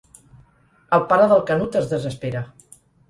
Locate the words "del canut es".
1.33-1.93